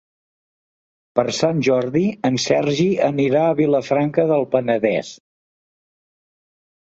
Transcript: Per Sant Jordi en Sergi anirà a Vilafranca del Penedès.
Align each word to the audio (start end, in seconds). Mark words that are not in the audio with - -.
Per 1.17 1.25
Sant 1.39 1.59
Jordi 1.67 2.01
en 2.29 2.39
Sergi 2.45 2.87
anirà 3.09 3.43
a 3.49 3.53
Vilafranca 3.61 4.27
del 4.33 4.47
Penedès. 4.57 5.13